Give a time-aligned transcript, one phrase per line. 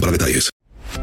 [0.00, 0.50] para detalles.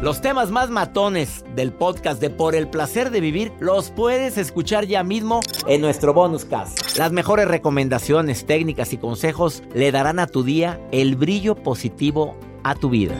[0.00, 4.86] Los temas más matones del podcast de Por el placer de vivir los puedes escuchar
[4.86, 6.96] ya mismo en nuestro bonus cast.
[6.96, 12.74] Las mejores recomendaciones, técnicas y consejos le darán a tu día el brillo positivo a
[12.74, 13.14] tu vida.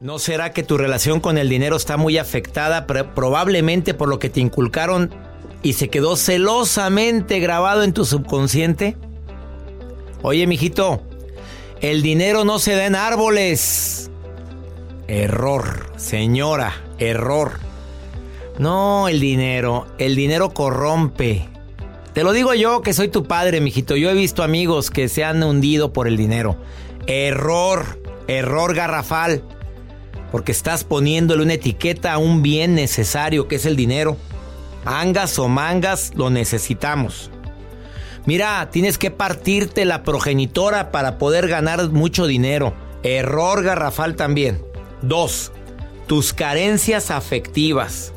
[0.00, 4.30] ¿No será que tu relación con el dinero está muy afectada probablemente por lo que
[4.30, 5.10] te inculcaron
[5.62, 8.96] y se quedó celosamente grabado en tu subconsciente?
[10.22, 11.02] Oye, mijito,
[11.82, 14.08] el dinero no se da en árboles.
[15.08, 17.58] Error, señora, error.
[18.60, 21.48] No, el dinero, el dinero corrompe.
[22.14, 23.96] Te lo digo yo que soy tu padre, mijito.
[23.96, 26.56] Yo he visto amigos que se han hundido por el dinero.
[27.08, 29.42] Error, error garrafal.
[30.30, 34.16] Porque estás poniéndole una etiqueta a un bien necesario que es el dinero.
[34.84, 37.31] Angas o mangas, lo necesitamos.
[38.24, 42.72] Mira, tienes que partirte la progenitora para poder ganar mucho dinero.
[43.02, 44.64] Error garrafal también.
[45.02, 45.50] Dos,
[46.06, 48.12] tus carencias afectivas.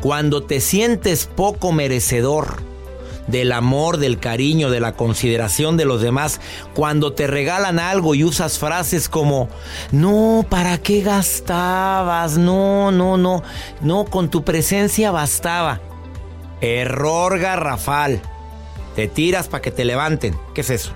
[0.00, 2.62] Cuando te sientes poco merecedor
[3.26, 6.40] del amor, del cariño, de la consideración de los demás,
[6.74, 9.50] cuando te regalan algo y usas frases como,
[9.92, 12.38] no, ¿para qué gastabas?
[12.38, 13.42] No, no, no,
[13.82, 15.82] no, con tu presencia bastaba.
[16.62, 18.22] Error garrafal.
[18.98, 20.36] Te tiras para que te levanten.
[20.56, 20.90] ¿Qué es eso?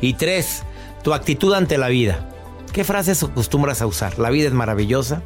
[0.00, 0.62] Y tres,
[1.02, 2.30] tu actitud ante la vida.
[2.72, 4.20] ¿Qué frases acostumbras a usar?
[4.20, 5.20] La vida es maravillosa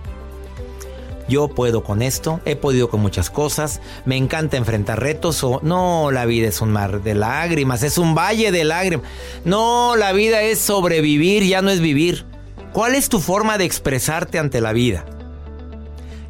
[1.29, 6.11] yo puedo con esto, he podido con muchas cosas, me encanta enfrentar retos o no,
[6.11, 9.07] la vida es un mar de lágrimas, es un valle de lágrimas.
[9.45, 12.25] No, la vida es sobrevivir, ya no es vivir.
[12.73, 15.05] ¿Cuál es tu forma de expresarte ante la vida?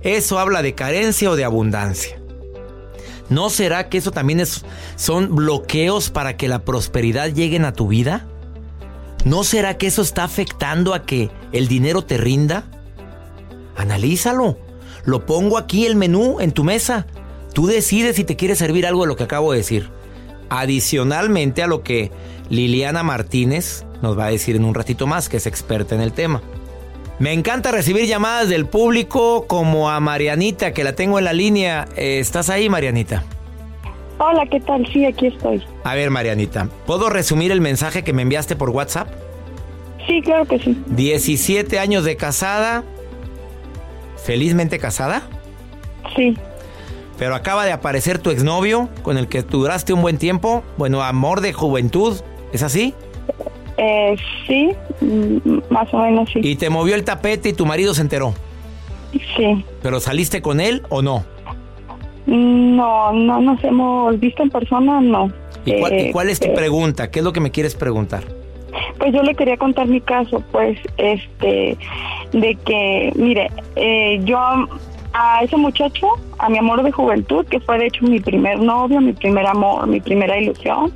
[0.03, 2.22] ¿Eso habla de carencia o de abundancia?
[3.29, 4.65] ¿No será que eso también es,
[4.97, 8.27] son bloqueos para que la prosperidad llegue a tu vida?
[9.25, 12.65] ¿No será que eso está afectando a que el dinero te rinda?
[13.77, 14.59] Analízalo.
[15.05, 17.07] Lo pongo aquí el menú en tu mesa.
[17.55, 19.91] Tú decides si te quieres servir algo de lo que acabo de decir.
[20.49, 22.11] Adicionalmente a lo que
[22.51, 26.13] Liliana Martínez nos va a decir en un ratito más, que es experta en el
[26.13, 26.43] tema.
[27.23, 31.87] Me encanta recibir llamadas del público como a Marianita, que la tengo en la línea.
[31.95, 33.23] Eh, ¿Estás ahí, Marianita?
[34.19, 34.85] Hola, ¿qué tal?
[34.93, 35.63] Sí, aquí estoy.
[35.85, 39.07] A ver, Marianita, ¿puedo resumir el mensaje que me enviaste por WhatsApp?
[40.05, 40.77] Sí, claro que sí.
[40.89, 42.83] 17 años de casada,
[44.17, 45.23] felizmente casada?
[46.17, 46.37] Sí.
[47.19, 50.65] Pero acaba de aparecer tu exnovio con el que duraste un buen tiempo.
[50.77, 52.21] Bueno, amor de juventud.
[52.53, 52.95] ¿Es así?
[53.77, 54.17] Eh,
[54.47, 56.41] sí, mm, más o menos sí.
[56.43, 58.35] Y te movió el tapete y tu marido se enteró.
[59.37, 59.65] Sí.
[59.83, 61.25] ¿Pero saliste con él o no?
[62.27, 65.33] No, no nos hemos visto en persona, no.
[65.65, 67.11] ¿Y cuál, ¿y cuál es tu eh, pregunta?
[67.11, 68.25] ¿Qué es lo que me quieres preguntar?
[68.99, 71.77] Pues yo le quería contar mi caso, pues, este,
[72.33, 74.39] de que, mire, eh, yo
[75.15, 76.07] a ese muchacho,
[76.39, 79.87] a mi amor de juventud, que fue de hecho mi primer novio, mi primer amor,
[79.87, 80.93] mi primera ilusión,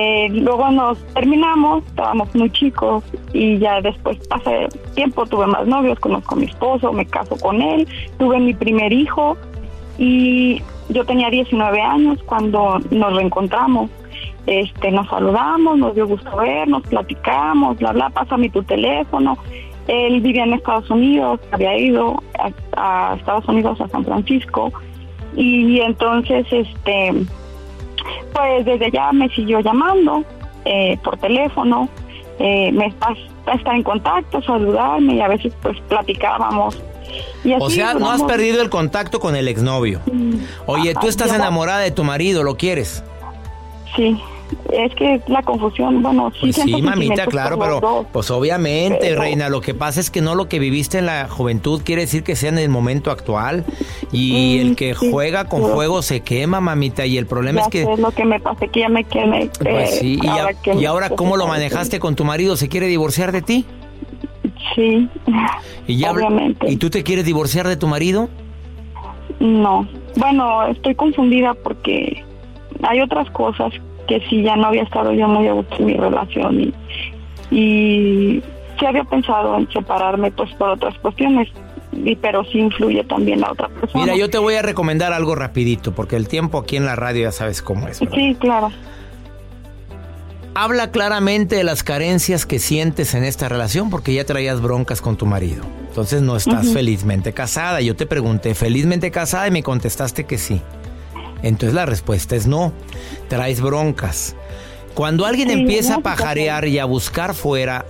[0.00, 5.98] eh, luego nos terminamos, estábamos muy chicos y ya después pasé tiempo, tuve más novios,
[5.98, 9.36] conozco a mi esposo, me caso con él, tuve mi primer hijo
[9.98, 13.90] y yo tenía 19 años cuando nos reencontramos.
[14.46, 19.36] Este, nos saludamos, nos dio gusto vernos, platicamos, bla, bla, pásame tu teléfono.
[19.88, 22.22] Él vivía en Estados Unidos, había ido
[22.76, 24.72] a, Estados Unidos, a San Francisco,
[25.36, 27.12] y entonces, este,
[28.32, 30.24] pues desde allá me siguió llamando
[30.64, 31.88] eh, por teléfono,
[32.38, 36.80] eh, me está, en contacto, saludarme y a veces pues platicábamos.
[37.60, 40.00] o sea, no has perdido el contacto con el exnovio.
[40.66, 43.02] Oye, tú estás enamorada de tu marido, ¿lo quieres?
[43.96, 44.20] Sí.
[44.72, 49.60] Es que la confusión, bueno, sí, pues sí mamita, claro, pero pues obviamente, reina, lo
[49.60, 52.50] que pasa es que no lo que viviste en la juventud quiere decir que sea
[52.50, 53.64] en el momento actual
[54.12, 57.82] y mm, el que juega con fuego se quema, mamita, y el problema es que
[57.82, 59.50] es lo que me pasa, que ya me quemé.
[59.58, 60.18] Pues eh, sí,
[60.74, 63.64] y, ahora cómo lo manejaste con tu marido, ¿se quiere divorciar de ti?
[64.74, 65.08] Sí.
[65.86, 66.70] ¿Y obviamente.
[66.70, 68.28] ¿Y tú te quieres divorciar de tu marido?
[69.40, 69.88] No.
[70.16, 72.24] Bueno, estoy confundida porque
[72.82, 73.72] hay otras cosas
[74.06, 76.74] que sí ya no había estado yo muy a gusto en mi relación y,
[77.50, 78.42] y
[78.78, 81.48] sí había pensado en separarme pues por otras cuestiones
[81.92, 84.04] y, pero sí influye también la otra persona.
[84.04, 87.22] Mira, yo te voy a recomendar algo rapidito porque el tiempo aquí en la radio
[87.22, 87.98] ya sabes cómo es.
[87.98, 88.70] Sí, claro.
[90.54, 95.16] Habla claramente de las carencias que sientes en esta relación porque ya traías broncas con
[95.16, 95.64] tu marido.
[95.88, 97.80] Entonces no estás felizmente casada.
[97.80, 99.48] Yo te pregunté, ¿felizmente casada?
[99.48, 100.60] Y me contestaste que sí.
[101.42, 102.72] Entonces la respuesta es no.
[103.28, 104.34] Traes broncas.
[104.94, 107.86] Cuando alguien empieza a pajarear y a buscar fuera,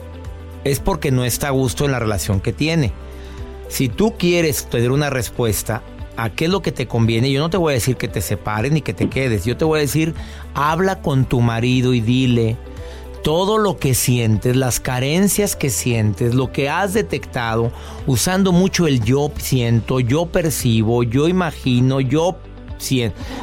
[0.65, 2.93] es porque no está a gusto en la relación que tiene.
[3.69, 5.83] Si tú quieres tener una respuesta
[6.17, 8.21] a qué es lo que te conviene, yo no te voy a decir que te
[8.21, 9.45] separen ni que te quedes.
[9.45, 10.15] Yo te voy a decir,
[10.55, 12.57] habla con tu marido y dile
[13.23, 17.73] todo lo que sientes, las carencias que sientes, lo que has detectado,
[18.07, 22.39] usando mucho el yo siento, yo percibo, yo imagino, yo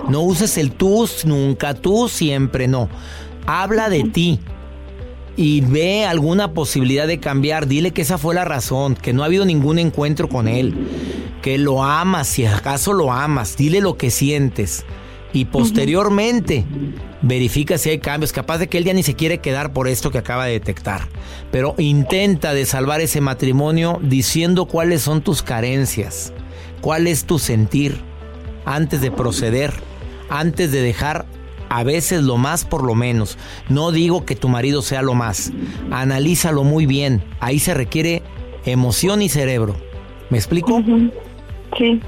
[0.10, 2.90] no uses el tú nunca, tú siempre, no.
[3.46, 4.40] Habla de ti
[5.38, 7.68] y ve alguna posibilidad de cambiar.
[7.68, 10.74] Dile que esa fue la razón, que no ha habido ningún encuentro con él,
[11.42, 13.58] que lo amas, si acaso lo amas.
[13.58, 14.86] Dile lo que sientes.
[15.34, 16.64] Y posteriormente
[17.22, 18.32] verifica si hay cambios.
[18.32, 21.10] Capaz de que él ya ni se quiere quedar por esto que acaba de detectar.
[21.52, 26.32] Pero intenta de salvar ese matrimonio diciendo cuáles son tus carencias,
[26.80, 28.02] cuál es tu sentir
[28.66, 29.74] antes de proceder,
[30.30, 31.26] antes de dejar
[31.70, 33.38] a veces lo más por lo menos.
[33.70, 35.52] No digo que tu marido sea lo más.
[35.92, 37.24] Analízalo muy bien.
[37.40, 38.22] Ahí se requiere
[38.66, 39.76] emoción y cerebro.
[40.30, 40.82] ¿Me explico?
[41.78, 42.02] Sí.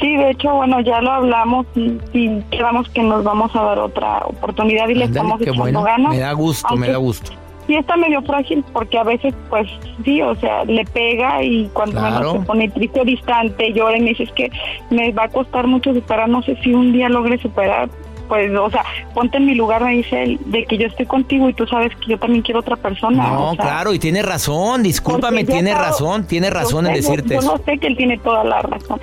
[0.00, 3.78] Sí, de hecho, bueno, ya lo hablamos y, y quedamos que nos vamos a dar
[3.78, 6.12] otra oportunidad y le estamos echando ganas.
[6.12, 7.39] Me da gusto, me da gusto
[7.70, 9.68] sí está medio frágil porque a veces, pues
[10.04, 14.08] sí, o sea, le pega y cuando se pone triste o distante, llora y me
[14.08, 14.50] dice, es que
[14.90, 17.88] me va a costar mucho superar, no sé si un día logre superar,
[18.26, 18.84] pues, o sea,
[19.14, 21.94] ponte en mi lugar, me dice él, de que yo estoy contigo y tú sabes
[21.94, 23.28] que yo también quiero otra persona.
[23.28, 27.46] No, claro, y tiene razón, discúlpame, tiene razón, tiene razón en decirte eso.
[27.46, 29.00] Yo no sé que él tiene toda la razón,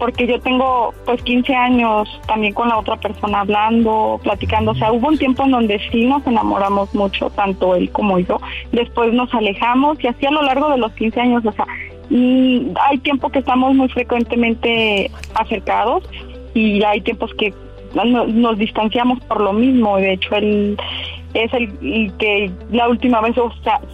[0.00, 4.90] porque yo tengo pues 15 años también con la otra persona hablando, platicando, o sea,
[4.90, 8.40] hubo un tiempo en donde sí nos enamoramos mucho, tanto él como yo,
[8.72, 11.66] después nos alejamos y así a lo largo de los 15 años, o sea,
[12.10, 16.02] hay tiempo que estamos muy frecuentemente acercados
[16.54, 17.54] y hay tiempos que
[17.94, 19.96] nos, distanciamos por lo mismo.
[19.96, 20.76] De hecho, él
[21.34, 23.36] es el, que la última vez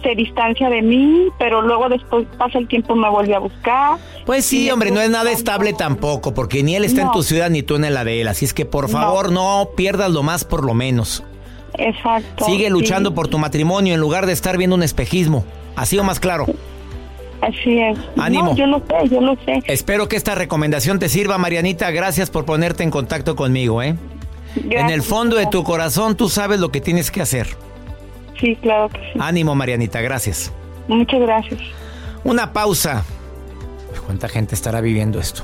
[0.03, 3.97] se distancia de mí, pero luego después pasa el tiempo me vuelve a buscar.
[4.25, 7.49] Pues sí, hombre, no es nada estable tampoco, porque ni él está en tu ciudad
[7.49, 8.27] ni tú en la de él.
[8.27, 11.23] Así es que por favor no, pierdas lo más por lo menos.
[11.77, 12.45] Exacto.
[12.45, 15.45] Sigue luchando por tu matrimonio en lugar de estar viendo un espejismo.
[15.75, 16.47] Así o más claro.
[17.41, 17.99] Así es.
[18.17, 18.55] Ánimo.
[18.55, 19.61] yo lo sé, yo lo sé.
[19.67, 21.91] Espero que esta recomendación te sirva, Marianita.
[21.91, 23.95] Gracias por ponerte en contacto conmigo, ¿eh?
[24.69, 27.47] En el fondo de tu corazón tú sabes lo que tienes que hacer.
[28.39, 29.19] Sí, claro que sí.
[29.19, 30.51] Ánimo, Marianita, gracias.
[30.87, 31.59] Muchas gracias.
[32.23, 33.03] Una pausa.
[34.05, 35.43] ¿Cuánta gente estará viviendo esto?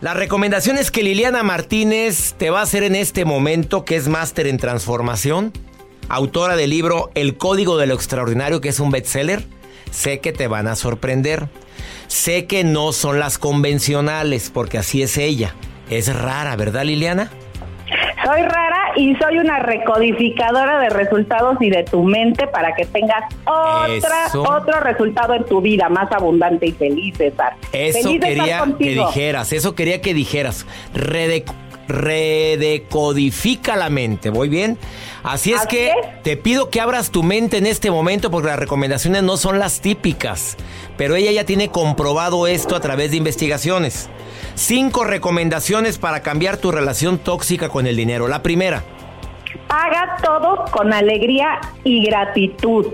[0.00, 4.08] La recomendación es que Liliana Martínez te va a hacer en este momento, que es
[4.08, 5.52] máster en transformación,
[6.08, 9.44] autora del libro El Código de lo Extraordinario, que es un bestseller.
[9.90, 11.48] Sé que te van a sorprender.
[12.06, 15.54] Sé que no son las convencionales, porque así es ella.
[15.90, 17.30] Es rara, ¿verdad, Liliana?
[18.24, 23.24] Soy rara y soy una recodificadora de resultados y de tu mente para que tengas
[23.44, 27.54] otra, otro resultado en tu vida más abundante y feliz, César.
[27.72, 30.66] Eso quería que dijeras, eso quería que dijeras.
[31.90, 34.78] Redecodifica la mente, ¿voy bien?
[35.22, 35.92] Así es que
[36.22, 39.80] te pido que abras tu mente en este momento porque las recomendaciones no son las
[39.80, 40.56] típicas,
[40.96, 44.08] pero ella ya tiene comprobado esto a través de investigaciones.
[44.54, 48.28] Cinco recomendaciones para cambiar tu relación tóxica con el dinero.
[48.28, 48.82] La primera.
[49.68, 52.86] Haga todo con alegría y gratitud.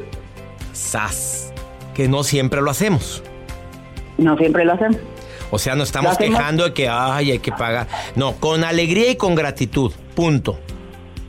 [0.73, 1.53] Sas.
[1.95, 3.23] Que no siempre lo hacemos.
[4.19, 4.99] No siempre lo hacemos.
[5.51, 7.87] O sea, no estamos quejando de que ay, hay que pagar.
[8.15, 9.93] No, con alegría y con gratitud.
[10.15, 10.59] Punto.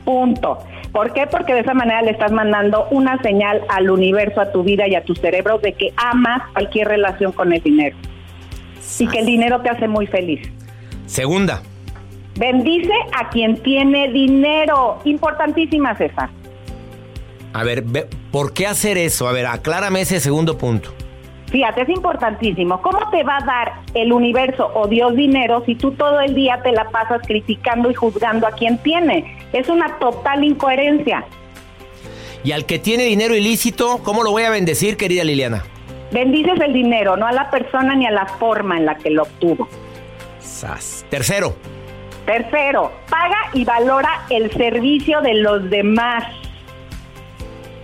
[0.05, 0.59] Punto.
[0.91, 1.27] ¿Por qué?
[1.27, 4.95] Porque de esa manera le estás mandando una señal al universo, a tu vida y
[4.95, 7.95] a tu cerebro de que amas cualquier relación con el dinero.
[8.99, 10.49] Y que el dinero te hace muy feliz.
[11.05, 11.61] Segunda.
[12.37, 14.99] Bendice a quien tiene dinero.
[15.03, 16.29] Importantísima, César.
[17.53, 17.83] A ver,
[18.31, 19.27] ¿por qué hacer eso?
[19.27, 20.93] A ver, aclárame ese segundo punto.
[21.49, 22.81] Fíjate, es importantísimo.
[22.81, 26.59] ¿Cómo te va a dar el universo o Dios dinero si tú todo el día
[26.61, 29.37] te la pasas criticando y juzgando a quien tiene?
[29.53, 31.25] Es una total incoherencia.
[32.43, 35.63] Y al que tiene dinero ilícito, ¿cómo lo voy a bendecir, querida Liliana?
[36.11, 39.23] Bendices el dinero, no a la persona ni a la forma en la que lo
[39.23, 39.67] obtuvo.
[40.39, 41.05] Sas.
[41.09, 41.55] Tercero.
[42.25, 46.25] Tercero, paga y valora el servicio de los demás.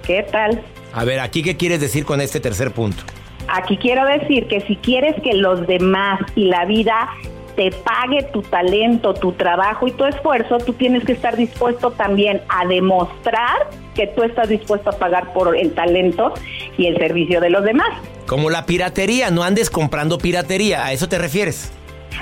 [0.05, 0.61] ¿Qué tal?
[0.93, 3.03] A ver, aquí qué quieres decir con este tercer punto.
[3.47, 7.09] Aquí quiero decir que si quieres que los demás y la vida
[7.55, 12.41] te pague tu talento, tu trabajo y tu esfuerzo, tú tienes que estar dispuesto también
[12.49, 16.33] a demostrar que tú estás dispuesto a pagar por el talento
[16.77, 17.89] y el servicio de los demás.
[18.25, 21.71] Como la piratería, no andes comprando piratería, ¿a eso te refieres?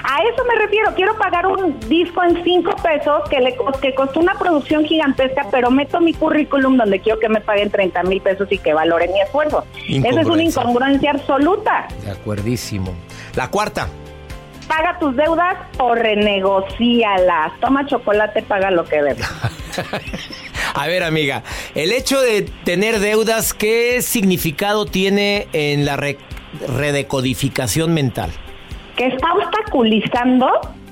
[0.04, 4.20] A eso me refiero, quiero pagar un disco en cinco pesos que, le, que costó
[4.20, 8.48] una producción gigantesca, pero meto mi currículum donde quiero que me paguen 30 mil pesos
[8.52, 9.66] y que valoren mi esfuerzo.
[9.88, 11.88] Esa es una incongruencia absoluta.
[12.04, 12.94] De acuerdísimo.
[13.36, 13.88] La cuarta.
[14.68, 17.60] Paga tus deudas o renegocialas.
[17.60, 19.28] Toma chocolate, paga lo que debes.
[20.74, 21.44] A ver, amiga,
[21.76, 25.98] el hecho de tener deudas, ¿qué significado tiene en la
[26.68, 28.32] redecodificación mental?
[28.96, 30.48] Que está obstaculizando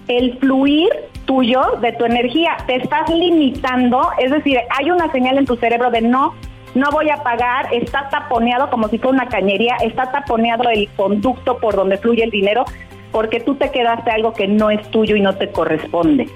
[0.08, 0.90] el fluir
[1.26, 2.58] tuyo de tu energía.
[2.66, 6.34] Te estás limitando, es decir, hay una señal en tu cerebro de no,
[6.76, 11.58] no voy a pagar, está taponeado como si fuera una cañería, está taponeado el conducto
[11.60, 12.66] por donde fluye el dinero,
[13.12, 16.28] porque tú te quedaste algo que no es tuyo y no te corresponde.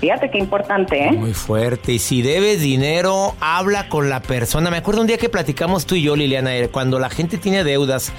[0.00, 1.12] Fíjate qué importante, ¿eh?
[1.12, 1.92] Muy fuerte.
[1.92, 4.68] Y si debes dinero, habla con la persona.
[4.68, 8.12] Me acuerdo un día que platicamos tú y yo, Liliana, cuando la gente tiene deudas,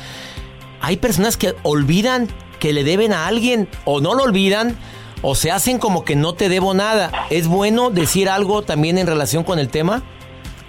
[0.79, 2.29] hay personas que olvidan
[2.63, 4.77] que le deben a alguien o no lo olvidan
[5.21, 7.11] o se hacen como que no te debo nada.
[7.29, 10.01] ¿Es bueno decir algo también en relación con el tema?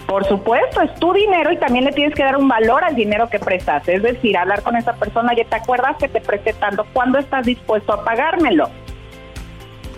[0.08, 3.28] Por supuesto, es tu dinero y también le tienes que dar un valor al dinero
[3.30, 3.86] que prestas.
[3.86, 7.46] Es decir, hablar con esa persona, ya te acuerdas que te presté tanto, ¿cuándo estás
[7.46, 8.68] dispuesto a pagármelo?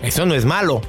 [0.03, 0.81] Eso no es malo.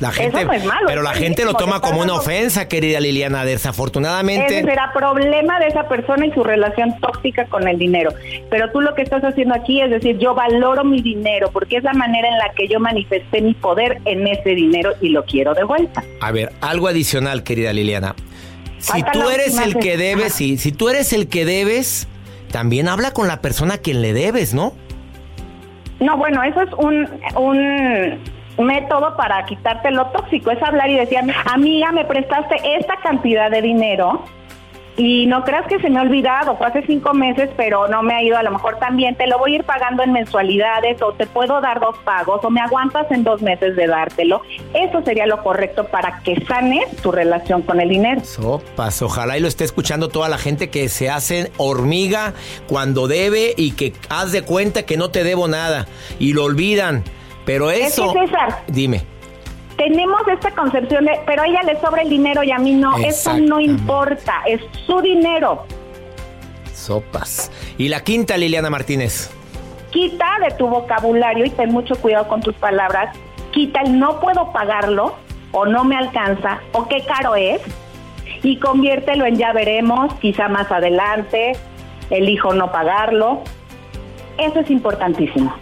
[0.00, 0.46] La gente,
[0.86, 3.44] pero la gente lo toma como una ofensa, querida Liliana.
[3.44, 4.58] Desafortunadamente.
[4.58, 8.10] Ese será problema de esa persona y su relación tóxica con el dinero.
[8.50, 11.84] Pero tú lo que estás haciendo aquí es decir, yo valoro mi dinero porque es
[11.84, 15.52] la manera en la que yo manifesté mi poder en ese dinero y lo quiero
[15.52, 16.02] de vuelta.
[16.22, 18.14] A ver, algo adicional, querida Liliana.
[18.78, 22.08] Si tú eres el que debes, sí, si tú eres el que debes,
[22.50, 24.72] también habla con la persona a quien le debes, ¿no?
[26.00, 28.18] No, bueno, eso es un, un
[28.60, 33.62] método para quitarte lo tóxico, es hablar y decir, amiga, me prestaste esta cantidad de
[33.62, 34.24] dinero
[34.96, 38.14] y no creas que se me ha olvidado, fue hace cinco meses, pero no me
[38.14, 41.12] ha ido, a lo mejor también te lo voy a ir pagando en mensualidades o
[41.12, 44.42] te puedo dar dos pagos o me aguantas en dos meses de dártelo.
[44.74, 48.20] Eso sería lo correcto para que sanes tu relación con el dinero.
[48.24, 52.34] Sopas, ojalá y lo esté escuchando toda la gente que se hace hormiga
[52.68, 55.86] cuando debe y que haz de cuenta que no te debo nada
[56.18, 57.04] y lo olvidan.
[57.50, 58.12] Pero eso.
[58.12, 59.02] César, dime.
[59.76, 62.96] Tenemos esta concepción de, pero a ella le sobra el dinero y a mí no.
[62.98, 65.64] Eso no importa, es su dinero.
[66.72, 67.50] Sopas.
[67.76, 69.32] Y la quinta, Liliana Martínez.
[69.90, 73.16] Quita de tu vocabulario y ten mucho cuidado con tus palabras.
[73.50, 75.16] Quita el no puedo pagarlo
[75.50, 77.60] o no me alcanza o qué caro es
[78.44, 81.56] y conviértelo en ya veremos, quizá más adelante,
[82.10, 83.42] elijo no pagarlo.
[84.38, 85.52] Eso es importantísimo.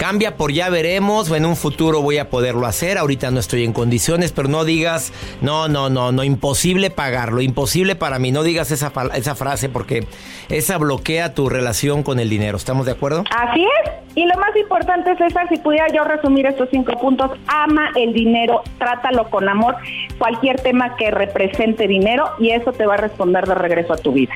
[0.00, 3.64] Cambia por ya veremos, o en un futuro voy a poderlo hacer, ahorita no estoy
[3.64, 8.42] en condiciones, pero no digas, no, no, no, no, imposible pagarlo, imposible para mí, no
[8.42, 10.06] digas esa, esa frase porque
[10.48, 13.24] esa bloquea tu relación con el dinero, ¿estamos de acuerdo?
[13.30, 13.92] Así es.
[14.14, 18.62] Y lo más importante, César, si pudiera yo resumir estos cinco puntos, ama el dinero,
[18.78, 19.76] trátalo con amor,
[20.16, 24.12] cualquier tema que represente dinero y eso te va a responder de regreso a tu
[24.12, 24.32] vida.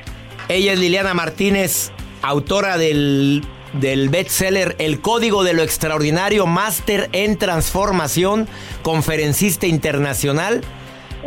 [0.47, 1.91] Ella es Liliana Martínez,
[2.21, 3.41] autora del,
[3.79, 8.47] del bestseller El Código de lo Extraordinario, máster en transformación,
[8.81, 10.61] conferencista internacional.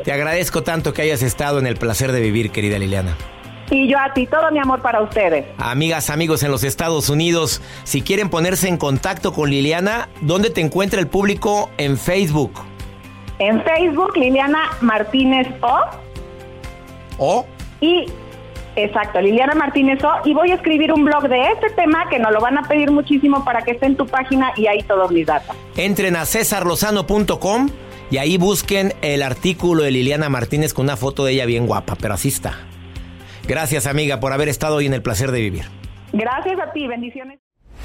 [0.05, 3.17] Te agradezco tanto que hayas estado en el placer de vivir, querida Liliana.
[3.71, 5.45] Y yo a ti, todo mi amor para ustedes.
[5.59, 10.61] Amigas, amigos en los Estados Unidos, si quieren ponerse en contacto con Liliana, ¿dónde te
[10.63, 12.53] encuentra el público en Facebook?
[13.39, 15.81] En Facebook, Liliana Martínez O.
[17.19, 17.47] ¿O?
[17.81, 18.07] Y,
[18.85, 20.11] exacto, Liliana Martínez O.
[20.25, 22.91] Y voy a escribir un blog de este tema que nos lo van a pedir
[22.91, 25.57] muchísimo para que esté en tu página y ahí todos mis datos.
[25.77, 27.69] Entren a cesarlozano.com
[28.11, 31.97] y ahí busquen el artículo de Liliana Martínez con una foto de ella bien guapa,
[32.01, 32.55] pero así está.
[33.47, 35.65] Gracias amiga por haber estado hoy en el placer de vivir.
[36.13, 37.41] Gracias a ti, bendiciones.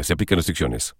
[0.00, 0.90] Se aplican restricciones.